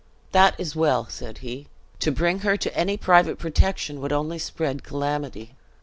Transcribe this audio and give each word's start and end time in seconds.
"That 0.31 0.55
is 0.59 0.75
well," 0.75 1.05
said 1.09 1.37
he; 1.45 1.67
"so 1.99 2.09
bring 2.09 2.39
her 2.39 2.57
to 2.57 2.75
any 2.75 2.97
private 2.97 3.37
protection 3.37 4.01
would 4.01 4.11
only 4.11 4.39
spread 4.39 4.83
calamity. 4.83 5.53